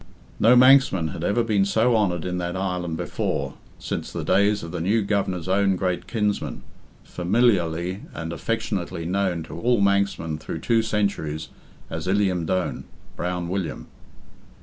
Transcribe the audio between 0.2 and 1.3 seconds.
No Manxman had